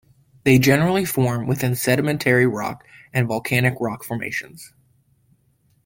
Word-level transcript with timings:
They 0.45 0.57
generally 0.57 1.05
form 1.05 1.45
within 1.45 1.75
sedimentary 1.75 2.47
rock 2.47 2.83
and 3.13 3.27
volcanic 3.27 3.75
rock 3.79 4.03
formations. 4.03 4.73